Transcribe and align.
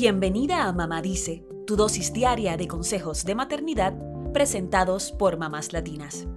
Bienvenida 0.00 0.68
a 0.68 0.72
Mamá 0.72 1.02
Dice, 1.02 1.44
tu 1.66 1.74
dosis 1.74 2.12
diaria 2.12 2.56
de 2.56 2.68
consejos 2.68 3.24
de 3.24 3.34
maternidad 3.34 3.94
presentados 4.32 5.10
por 5.10 5.38
mamás 5.38 5.72
latinas. 5.72 6.28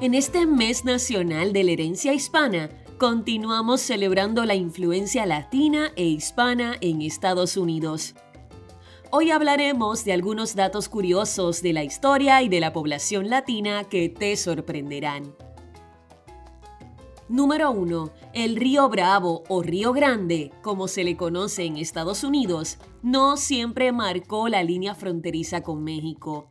En 0.00 0.14
este 0.14 0.46
mes 0.46 0.84
nacional 0.84 1.52
de 1.52 1.64
la 1.64 1.72
herencia 1.72 2.14
hispana, 2.14 2.70
continuamos 2.96 3.80
celebrando 3.80 4.44
la 4.44 4.54
influencia 4.54 5.26
latina 5.26 5.90
e 5.96 6.04
hispana 6.04 6.76
en 6.80 7.02
Estados 7.02 7.56
Unidos. 7.56 8.14
Hoy 9.16 9.30
hablaremos 9.30 10.04
de 10.04 10.12
algunos 10.12 10.56
datos 10.56 10.88
curiosos 10.88 11.62
de 11.62 11.72
la 11.72 11.84
historia 11.84 12.42
y 12.42 12.48
de 12.48 12.58
la 12.58 12.72
población 12.72 13.30
latina 13.30 13.84
que 13.84 14.08
te 14.08 14.36
sorprenderán. 14.36 15.36
Número 17.28 17.70
1. 17.70 18.10
El 18.32 18.56
río 18.56 18.88
Bravo 18.88 19.44
o 19.48 19.62
Río 19.62 19.92
Grande, 19.92 20.50
como 20.62 20.88
se 20.88 21.04
le 21.04 21.16
conoce 21.16 21.62
en 21.62 21.76
Estados 21.76 22.24
Unidos, 22.24 22.78
no 23.04 23.36
siempre 23.36 23.92
marcó 23.92 24.48
la 24.48 24.64
línea 24.64 24.96
fronteriza 24.96 25.62
con 25.62 25.84
México. 25.84 26.50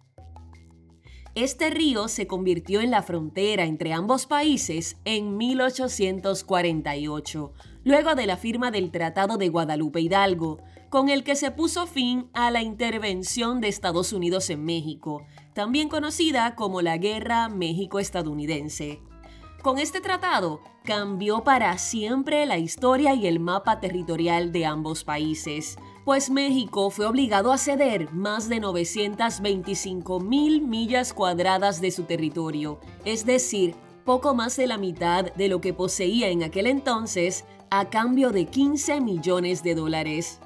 Este 1.35 1.69
río 1.71 2.09
se 2.09 2.27
convirtió 2.27 2.79
en 2.79 2.91
la 2.91 3.01
frontera 3.01 3.63
entre 3.63 3.91
ambos 3.91 4.27
países 4.27 4.97
en 5.03 5.35
1848, 5.35 7.51
luego 7.83 8.13
de 8.13 8.27
la 8.27 8.37
firma 8.37 8.69
del 8.69 8.91
Tratado 8.91 9.37
de 9.37 9.49
Guadalupe 9.49 9.99
Hidalgo, 9.99 10.59
con 10.89 11.09
el 11.09 11.23
que 11.23 11.35
se 11.35 11.49
puso 11.49 11.87
fin 11.87 12.29
a 12.33 12.51
la 12.51 12.61
intervención 12.61 13.61
de 13.61 13.69
Estados 13.69 14.13
Unidos 14.13 14.51
en 14.51 14.63
México, 14.63 15.25
también 15.55 15.89
conocida 15.89 16.53
como 16.53 16.84
la 16.84 16.98
Guerra 16.98 17.49
México-Estadounidense. 17.49 19.01
Con 19.63 19.79
este 19.79 20.01
tratado 20.01 20.62
cambió 20.84 21.43
para 21.43 21.75
siempre 21.79 22.45
la 22.45 22.59
historia 22.59 23.15
y 23.15 23.25
el 23.25 23.40
mapa 23.40 23.79
territorial 23.79 24.51
de 24.51 24.68
ambos 24.68 25.03
países, 25.03 25.79
pues 26.05 26.29
México 26.29 26.90
fue 26.90 27.05
obligado 27.05 27.51
a 27.51 27.57
ceder 27.57 28.12
más 28.12 28.49
de 28.49 28.59
925 28.59 30.20
mil 30.20 30.62
millas 30.62 31.13
cuadradas 31.13 31.79
de 31.79 31.91
su 31.91 32.04
territorio, 32.04 32.79
es 33.05 33.26
decir, 33.26 33.76
poco 34.04 34.35
más 34.35 34.57
de 34.57 34.68
la 34.68 34.77
mitad 34.77 35.34
de 35.34 35.48
lo 35.48 35.62
que 35.62 35.74
poseía 35.74 36.27
en 36.27 36.43
aquel 36.43 36.68
entonces, 36.68 37.46
a 37.70 37.90
cambio 37.90 38.31
de 38.31 38.46
15 38.46 39.01
millones 39.01 39.63
de 39.63 39.76
dólares. 39.76 40.40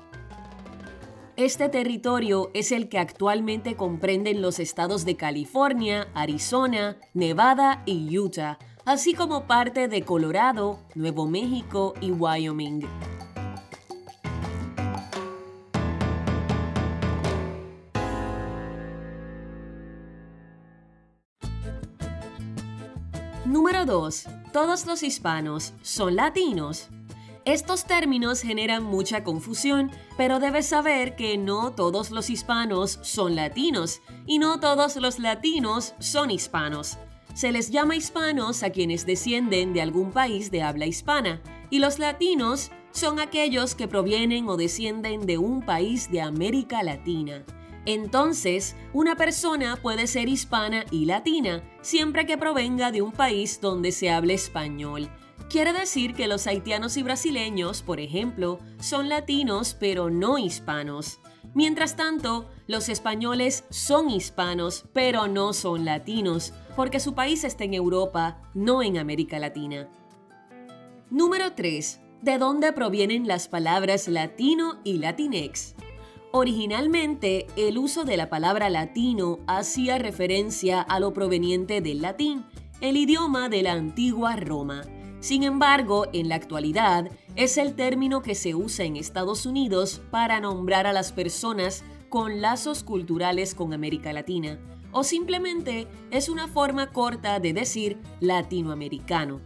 Este 1.36 1.70
territorio 1.70 2.50
es 2.54 2.72
el 2.72 2.90
que 2.90 3.00
actualmente 3.00 3.76
comprenden 3.76 4.42
los 4.42 4.60
estados 4.60 5.06
de 5.06 5.18
California, 5.18 6.08
Arizona, 6.14 6.98
Nevada 7.14 7.84
y 7.86 8.18
Utah, 8.18 8.58
así 8.86 9.14
como 9.14 9.46
parte 9.46 9.88
de 9.88 10.02
Colorado, 10.04 10.80
Nuevo 10.96 11.28
México 11.28 11.94
y 12.02 12.12
Wyoming. 12.12 13.17
Número 23.48 23.86
2. 23.86 24.26
Todos 24.52 24.86
los 24.86 25.04
hispanos 25.04 25.74
son 25.82 26.18
latinos. 26.18 26.90
Estos 27.46 27.86
términos 27.86 28.42
generan 28.42 28.84
mucha 28.84 29.24
confusión, 29.24 29.90
pero 30.18 30.42
debes 30.42 30.66
saber 30.66 31.16
que 31.16 31.38
no 31.38 31.72
todos 31.72 32.12
los 32.12 32.30
hispanos 32.30 33.00
son 33.04 33.38
latinos 33.38 34.02
y 34.26 34.40
no 34.40 34.60
todos 34.60 34.98
los 34.98 35.18
latinos 35.20 35.94
son 36.00 36.30
hispanos. 36.30 36.98
Se 37.36 37.54
les 37.54 37.72
llama 37.72 37.96
hispanos 37.96 38.64
a 38.64 38.72
quienes 38.72 39.06
descienden 39.06 39.72
de 39.72 39.82
algún 39.82 40.12
país 40.12 40.52
de 40.52 40.62
habla 40.62 40.86
hispana 40.86 41.42
y 41.70 41.80
los 41.80 42.00
latinos 42.00 42.70
son 42.92 43.22
aquellos 43.22 43.76
que 43.76 43.88
provienen 43.88 44.50
o 44.50 44.58
descienden 44.58 45.26
de 45.26 45.38
un 45.38 45.62
país 45.62 46.12
de 46.12 46.20
América 46.20 46.84
Latina. 46.84 47.46
Entonces, 47.88 48.76
una 48.92 49.16
persona 49.16 49.78
puede 49.78 50.08
ser 50.08 50.28
hispana 50.28 50.84
y 50.92 51.06
latina 51.06 51.64
siempre 51.82 52.26
que 52.26 52.38
provenga 52.38 52.92
de 52.92 53.02
un 53.02 53.14
país 53.14 53.62
donde 53.62 53.94
se 53.94 54.12
hable 54.12 54.34
español. 54.34 55.10
Quiere 55.50 55.72
decir 55.72 56.14
que 56.14 56.28
los 56.28 56.48
haitianos 56.48 56.98
y 56.98 57.04
brasileños, 57.04 57.82
por 57.82 58.02
ejemplo, 58.02 58.60
son 58.82 59.08
latinos 59.08 59.78
pero 59.80 60.10
no 60.10 60.38
hispanos. 60.38 61.22
Mientras 61.54 61.96
tanto, 61.96 62.50
los 62.68 62.90
españoles 62.90 63.64
son 63.70 64.10
hispanos 64.10 64.84
pero 64.92 65.30
no 65.30 65.54
son 65.54 65.86
latinos, 65.86 66.54
porque 66.76 67.00
su 67.00 67.16
país 67.16 67.46
está 67.46 67.64
en 67.64 67.74
Europa, 67.74 68.42
no 68.54 68.84
en 68.84 68.98
América 68.98 69.40
Latina. 69.40 69.88
Número 71.10 71.54
3. 71.54 72.02
¿De 72.22 72.38
dónde 72.38 72.74
provienen 72.74 73.30
las 73.30 73.48
palabras 73.48 74.10
latino 74.10 74.82
y 74.84 74.98
latinex? 74.98 75.74
Originalmente, 76.40 77.48
el 77.56 77.80
uso 77.80 78.04
de 78.04 78.16
la 78.16 78.30
palabra 78.30 78.70
latino 78.70 79.40
hacía 79.48 79.98
referencia 79.98 80.82
a 80.82 81.00
lo 81.00 81.12
proveniente 81.12 81.82
del 81.82 82.04
latín, 82.04 82.46
el 82.80 82.96
idioma 82.96 83.50
de 83.50 83.64
la 83.64 83.72
antigua 83.72 84.36
Roma. 84.36 84.84
Sin 85.20 85.42
embargo, 85.42 86.06
en 86.14 86.30
la 86.30 86.36
actualidad 86.36 87.10
es 87.36 87.58
el 87.58 87.74
término 87.74 88.22
que 88.22 88.36
se 88.36 88.54
usa 88.54 88.86
en 88.86 88.98
Estados 88.98 89.48
Unidos 89.48 90.04
para 90.12 90.40
nombrar 90.40 90.86
a 90.86 90.94
las 90.94 91.12
personas 91.12 91.84
con 92.08 92.40
lazos 92.40 92.84
culturales 92.84 93.56
con 93.56 93.74
América 93.74 94.14
Latina, 94.14 94.60
o 94.92 95.04
simplemente 95.04 95.88
es 96.12 96.30
una 96.30 96.48
forma 96.48 96.92
corta 96.92 97.40
de 97.40 97.54
decir 97.54 97.98
latinoamericano. 98.20 99.42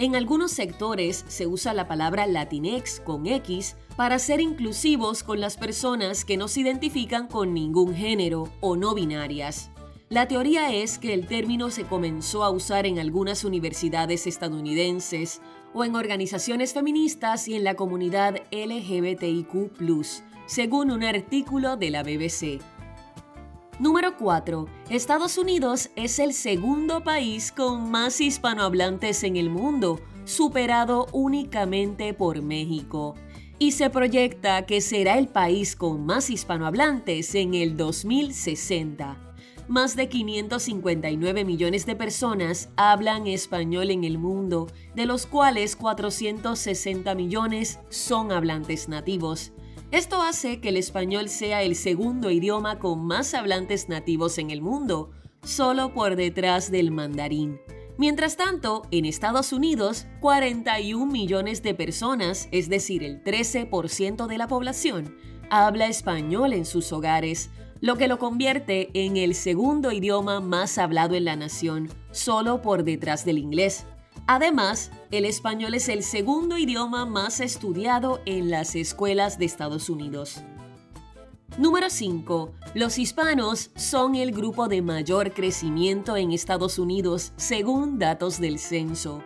En 0.00 0.16
algunos 0.16 0.52
sectores 0.52 1.26
se 1.28 1.46
usa 1.46 1.74
la 1.74 1.86
palabra 1.86 2.26
Latinex 2.26 3.00
con 3.00 3.26
X 3.26 3.76
para 3.96 4.18
ser 4.18 4.40
inclusivos 4.40 5.22
con 5.22 5.40
las 5.40 5.58
personas 5.58 6.24
que 6.24 6.38
no 6.38 6.48
se 6.48 6.60
identifican 6.60 7.28
con 7.28 7.52
ningún 7.52 7.94
género 7.94 8.48
o 8.60 8.76
no 8.76 8.94
binarias. 8.94 9.70
La 10.08 10.26
teoría 10.26 10.72
es 10.72 10.98
que 10.98 11.12
el 11.12 11.26
término 11.26 11.68
se 11.68 11.84
comenzó 11.84 12.44
a 12.44 12.50
usar 12.50 12.86
en 12.86 12.98
algunas 12.98 13.44
universidades 13.44 14.26
estadounidenses 14.26 15.42
o 15.74 15.84
en 15.84 15.94
organizaciones 15.94 16.72
feministas 16.72 17.46
y 17.46 17.54
en 17.54 17.62
la 17.62 17.74
comunidad 17.74 18.36
LGBTIQ, 18.52 19.70
según 20.46 20.92
un 20.92 21.04
artículo 21.04 21.76
de 21.76 21.90
la 21.90 22.02
BBC. 22.02 22.62
Número 23.80 24.14
4. 24.18 24.66
Estados 24.90 25.38
Unidos 25.38 25.88
es 25.96 26.18
el 26.18 26.34
segundo 26.34 27.02
país 27.02 27.50
con 27.50 27.90
más 27.90 28.20
hispanohablantes 28.20 29.24
en 29.24 29.38
el 29.38 29.48
mundo, 29.48 30.00
superado 30.26 31.06
únicamente 31.12 32.12
por 32.12 32.42
México. 32.42 33.14
Y 33.58 33.72
se 33.72 33.88
proyecta 33.88 34.66
que 34.66 34.82
será 34.82 35.16
el 35.16 35.28
país 35.28 35.76
con 35.76 36.04
más 36.04 36.28
hispanohablantes 36.28 37.34
en 37.34 37.54
el 37.54 37.78
2060 37.78 39.30
más 39.70 39.94
de 39.94 40.08
559 40.08 41.44
millones 41.44 41.86
de 41.86 41.94
personas 41.94 42.70
hablan 42.74 43.28
español 43.28 43.92
en 43.92 44.02
el 44.02 44.18
mundo, 44.18 44.66
de 44.96 45.06
los 45.06 45.26
cuales 45.26 45.76
460 45.76 47.14
millones 47.14 47.78
son 47.88 48.32
hablantes 48.32 48.88
nativos. 48.88 49.52
Esto 49.92 50.22
hace 50.22 50.60
que 50.60 50.68
el 50.68 50.76
español 50.76 51.28
sea 51.28 51.62
el 51.62 51.74
segundo 51.74 52.30
idioma 52.30 52.78
con 52.78 53.04
más 53.04 53.34
hablantes 53.34 53.88
nativos 53.88 54.38
en 54.38 54.50
el 54.50 54.62
mundo, 54.62 55.10
solo 55.42 55.92
por 55.92 56.14
detrás 56.14 56.70
del 56.70 56.92
mandarín. 56.92 57.58
Mientras 57.98 58.36
tanto, 58.36 58.82
en 58.92 59.04
Estados 59.04 59.52
Unidos, 59.52 60.06
41 60.20 61.06
millones 61.06 61.64
de 61.64 61.74
personas, 61.74 62.48
es 62.52 62.68
decir, 62.68 63.02
el 63.02 63.24
13% 63.24 64.28
de 64.28 64.38
la 64.38 64.46
población, 64.46 65.16
habla 65.50 65.88
español 65.88 66.52
en 66.52 66.66
sus 66.66 66.92
hogares, 66.92 67.50
lo 67.80 67.96
que 67.96 68.06
lo 68.06 68.20
convierte 68.20 68.90
en 68.94 69.16
el 69.16 69.34
segundo 69.34 69.90
idioma 69.90 70.40
más 70.40 70.78
hablado 70.78 71.16
en 71.16 71.24
la 71.24 71.34
nación, 71.34 71.88
solo 72.12 72.62
por 72.62 72.84
detrás 72.84 73.24
del 73.24 73.38
inglés. 73.38 73.86
Además, 74.32 74.92
el 75.10 75.24
español 75.24 75.74
es 75.74 75.88
el 75.88 76.04
segundo 76.04 76.56
idioma 76.56 77.04
más 77.04 77.40
estudiado 77.40 78.20
en 78.26 78.48
las 78.48 78.76
escuelas 78.76 79.40
de 79.40 79.44
Estados 79.44 79.90
Unidos. 79.90 80.44
Número 81.58 81.90
5. 81.90 82.52
Los 82.74 83.00
hispanos 83.00 83.72
son 83.74 84.14
el 84.14 84.30
grupo 84.30 84.68
de 84.68 84.82
mayor 84.82 85.32
crecimiento 85.32 86.16
en 86.16 86.30
Estados 86.30 86.78
Unidos 86.78 87.32
según 87.34 87.98
datos 87.98 88.38
del 88.38 88.60
censo. 88.60 89.20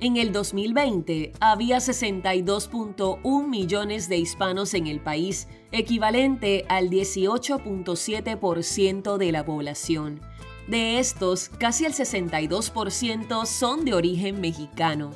En 0.00 0.16
el 0.16 0.32
2020 0.32 1.30
había 1.38 1.76
62.1 1.76 3.46
millones 3.46 4.08
de 4.08 4.16
hispanos 4.16 4.74
en 4.74 4.88
el 4.88 4.98
país, 4.98 5.46
equivalente 5.70 6.64
al 6.68 6.90
18.7% 6.90 9.16
de 9.16 9.30
la 9.30 9.44
población. 9.44 10.20
De 10.68 10.98
estos, 10.98 11.48
casi 11.48 11.84
el 11.84 11.94
62% 11.94 13.46
son 13.46 13.84
de 13.84 13.94
origen 13.94 14.40
mexicano. 14.40 15.10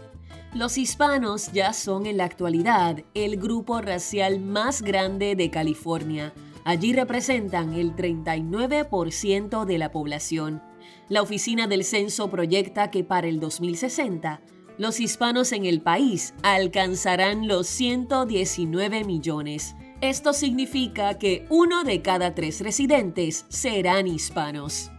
Los 0.54 0.78
hispanos 0.78 1.52
ya 1.52 1.72
son 1.72 2.06
en 2.06 2.16
la 2.16 2.24
actualidad 2.24 3.02
el 3.14 3.36
grupo 3.36 3.80
racial 3.80 4.40
más 4.40 4.82
grande 4.82 5.34
de 5.36 5.50
California, 5.50 6.32
Allí 6.64 6.94
representan 6.94 7.74
el 7.74 7.94
39% 7.94 9.64
de 9.66 9.78
la 9.78 9.92
población. 9.92 10.62
La 11.08 11.20
Oficina 11.20 11.66
del 11.66 11.84
Censo 11.84 12.30
proyecta 12.30 12.90
que 12.90 13.04
para 13.04 13.28
el 13.28 13.38
2060, 13.38 14.40
los 14.78 14.98
hispanos 14.98 15.52
en 15.52 15.66
el 15.66 15.82
país 15.82 16.32
alcanzarán 16.42 17.46
los 17.46 17.66
119 17.66 19.04
millones. 19.04 19.76
Esto 20.00 20.32
significa 20.32 21.18
que 21.18 21.46
uno 21.50 21.84
de 21.84 22.00
cada 22.00 22.34
tres 22.34 22.60
residentes 22.60 23.44
serán 23.50 24.06
hispanos. 24.06 24.90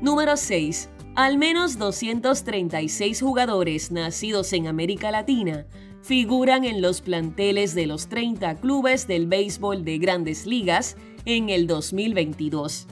Número 0.00 0.38
6. 0.38 0.88
Al 1.14 1.36
menos 1.36 1.76
236 1.76 3.20
jugadores 3.20 3.92
nacidos 3.92 4.54
en 4.54 4.66
América 4.66 5.10
Latina 5.10 5.66
figuran 6.00 6.64
en 6.64 6.80
los 6.80 7.02
planteles 7.02 7.74
de 7.74 7.86
los 7.86 8.08
30 8.08 8.56
clubes 8.56 9.06
del 9.06 9.26
béisbol 9.26 9.84
de 9.84 9.98
grandes 9.98 10.46
ligas 10.46 10.96
en 11.26 11.50
el 11.50 11.66
2022. 11.66 12.86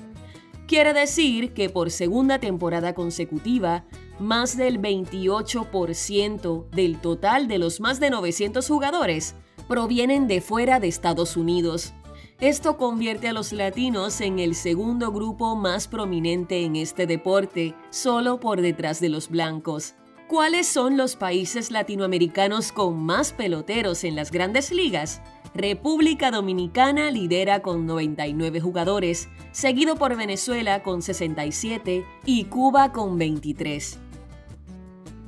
Quiere 0.67 0.93
decir 0.93 1.55
que 1.55 1.71
por 1.71 1.91
segunda 1.91 2.41
temporada 2.41 2.93
consecutiva, 2.93 3.87
más 4.19 4.55
del 4.59 4.79
28% 4.79 6.69
del 6.69 7.01
total 7.01 7.49
de 7.49 7.57
los 7.57 7.81
más 7.81 8.01
de 8.01 8.11
900 8.11 8.69
jugadores 8.69 9.35
provienen 9.67 10.27
de 10.29 10.43
fuera 10.43 10.79
de 10.79 10.89
Estados 10.89 11.39
Unidos. 11.39 11.95
Esto 12.41 12.77
convierte 12.77 13.27
a 13.27 13.33
los 13.33 13.53
latinos 13.53 14.21
en 14.21 14.39
el 14.39 14.55
segundo 14.55 15.11
grupo 15.11 15.57
más 15.57 15.89
prominente 15.89 16.63
en 16.65 16.77
este 16.77 17.05
deporte, 17.09 17.75
solo 17.91 18.39
por 18.39 18.61
detrás 18.61 19.01
de 19.01 19.09
los 19.09 19.29
blancos. 19.29 19.97
¿Cuáles 20.29 20.69
son 20.69 20.97
los 20.97 21.17
países 21.17 21.73
latinoamericanos 21.73 22.71
con 22.71 22.97
más 22.97 23.33
peloteros 23.33 24.05
en 24.05 24.15
las 24.15 24.31
grandes 24.31 24.71
ligas? 24.71 25.21
República 25.53 26.31
Dominicana 26.31 27.11
lidera 27.11 27.61
con 27.61 27.87
99 27.87 28.61
jugadores, 28.61 29.29
seguido 29.51 29.97
por 29.97 30.17
Venezuela 30.17 30.85
con 30.85 31.03
67 31.03 32.05
y 32.25 32.45
Cuba 32.45 32.93
con 32.93 33.19
23. 33.19 33.99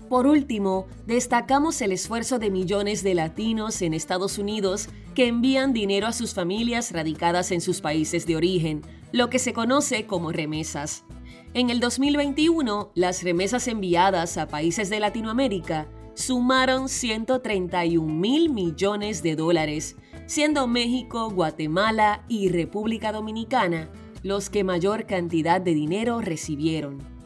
Por 0.08 0.26
último, 0.26 0.86
destacamos 1.06 1.80
el 1.82 1.90
esfuerzo 1.90 2.38
de 2.38 2.50
millones 2.50 3.02
de 3.02 3.14
latinos 3.14 3.82
en 3.82 3.94
Estados 3.94 4.38
Unidos 4.38 4.88
que 5.20 5.26
envían 5.26 5.74
dinero 5.74 6.06
a 6.06 6.14
sus 6.14 6.32
familias 6.32 6.92
radicadas 6.92 7.50
en 7.50 7.60
sus 7.60 7.82
países 7.82 8.24
de 8.24 8.36
origen, 8.36 8.80
lo 9.12 9.28
que 9.28 9.38
se 9.38 9.52
conoce 9.52 10.06
como 10.06 10.32
remesas. 10.32 11.04
En 11.52 11.68
el 11.68 11.78
2021, 11.78 12.90
las 12.94 13.22
remesas 13.22 13.68
enviadas 13.68 14.38
a 14.38 14.48
países 14.48 14.88
de 14.88 14.98
Latinoamérica 14.98 15.88
sumaron 16.14 16.88
131 16.88 18.10
mil 18.10 18.48
millones 18.48 19.22
de 19.22 19.36
dólares, 19.36 19.96
siendo 20.24 20.66
México, 20.66 21.28
Guatemala 21.28 22.24
y 22.26 22.48
República 22.48 23.12
Dominicana 23.12 23.90
los 24.22 24.48
que 24.48 24.64
mayor 24.64 25.04
cantidad 25.04 25.60
de 25.60 25.74
dinero 25.74 26.22
recibieron. 26.22 27.20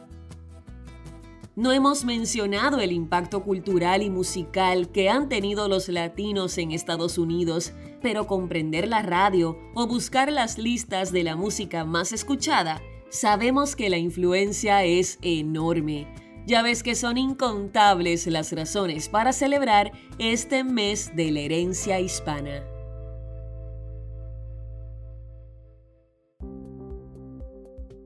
No 1.57 1.71
hemos 1.71 2.05
mencionado 2.05 2.81
el 2.81 2.91
impacto 2.91 3.45
cultural 3.45 4.03
y 4.03 4.11
musical 4.11 4.91
que 4.91 5.09
han 5.09 5.29
tenido 5.29 5.69
los 5.69 5.89
latinos 5.89 6.59
en 6.59 6.73
Estados 6.73 7.17
Unidos, 7.17 7.73
pero 8.05 8.27
comprender 8.27 8.87
la 8.87 9.01
radio 9.01 9.59
o 9.73 9.87
buscar 9.87 10.31
las 10.31 10.59
listas 10.59 11.11
de 11.11 11.25
la 11.25 11.37
música 11.37 11.87
más 11.87 12.13
escuchada, 12.13 12.83
sabemos 13.09 13.75
que 13.75 13.89
la 13.89 13.97
influencia 13.97 14.85
es 14.85 15.19
enorme. 15.23 16.07
Ya 16.47 16.61
ves 16.61 16.83
que 16.83 16.97
son 16.97 17.17
incontables 17.17 18.27
las 18.27 18.53
razones 18.53 19.09
para 19.09 19.33
celebrar 19.33 19.91
este 20.19 20.65
mes 20.65 21.17
de 21.17 21.31
la 21.31 21.41
herencia 21.41 21.99
hispana. 21.99 22.74